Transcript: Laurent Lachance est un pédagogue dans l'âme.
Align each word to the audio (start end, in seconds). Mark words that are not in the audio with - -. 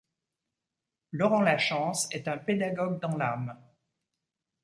Laurent 1.11 1.41
Lachance 1.43 2.07
est 2.09 2.27
un 2.27 2.39
pédagogue 2.39 2.99
dans 2.99 3.15
l'âme. 3.17 3.55